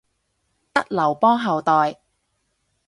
[0.73, 1.99] 得劉邦後代